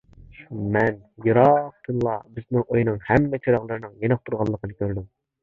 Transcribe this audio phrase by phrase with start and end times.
[0.77, 0.95] مەن
[1.27, 5.07] يىراقتىنلا بىزنىڭ ئۆينىڭ ھەممە چىراغلىرىنىڭ يېنىق تۇرغانلىقىنى كۆردۈم.